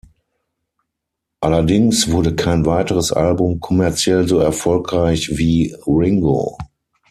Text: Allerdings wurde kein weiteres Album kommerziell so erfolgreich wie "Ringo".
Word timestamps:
Allerdings 1.41 2.09
wurde 2.09 2.33
kein 2.35 2.65
weiteres 2.65 3.11
Album 3.11 3.59
kommerziell 3.59 4.27
so 4.27 4.39
erfolgreich 4.39 5.37
wie 5.37 5.75
"Ringo". 5.85 6.57